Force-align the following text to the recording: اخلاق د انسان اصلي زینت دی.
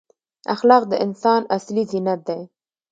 اخلاق 0.53 0.83
د 0.91 0.93
انسان 1.05 1.41
اصلي 1.57 1.83
زینت 1.91 2.19
دی. 2.27 2.41